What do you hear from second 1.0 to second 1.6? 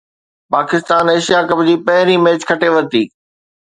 Asia ڪپ